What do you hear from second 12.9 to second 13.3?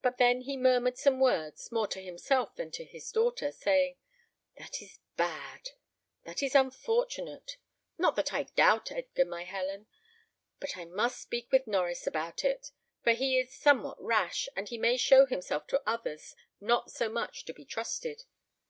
for